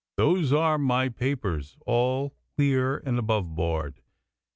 Those 0.17 0.51
are 0.51 0.79
my 0.79 1.09
papers, 1.09 1.77
all 1.85 2.33
clear 2.55 2.97
and 3.05 3.19
aboveboard. 3.19 3.97